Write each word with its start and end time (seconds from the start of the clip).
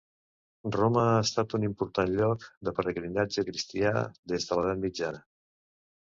Roma 0.75 1.01
ha 1.09 1.17
estat 1.25 1.51
un 1.57 1.65
important 1.67 2.13
lloc 2.21 2.45
de 2.69 2.73
pelegrinatge 2.79 3.43
cristià 3.49 3.91
des 4.33 4.49
de 4.53 4.57
l'Edat 4.61 4.81
Mitjana. 4.87 5.21